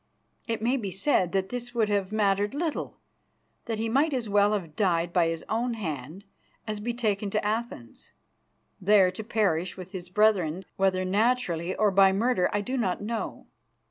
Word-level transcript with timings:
It 0.47 0.63
may 0.63 0.77
be 0.77 0.89
said 0.89 1.31
that 1.33 1.49
this 1.49 1.75
would 1.75 1.87
have 1.87 2.11
mattered 2.11 2.55
little; 2.55 2.97
that 3.65 3.77
he 3.77 3.87
might 3.87 4.15
as 4.15 4.27
well 4.27 4.53
have 4.53 4.75
died 4.75 5.13
by 5.13 5.27
his 5.27 5.45
own 5.47 5.75
hand 5.75 6.25
as 6.65 6.79
be 6.79 6.91
taken 6.91 7.29
to 7.29 7.45
Athens, 7.45 8.11
there 8.81 9.11
to 9.11 9.23
perish 9.23 9.77
with 9.77 9.91
his 9.91 10.09
brethren, 10.09 10.63
whether 10.75 11.05
naturally 11.05 11.75
or 11.75 11.91
by 11.91 12.11
murder 12.13 12.49
I 12.51 12.61
do 12.61 12.77
not 12.77 12.99
know. 12.99 13.45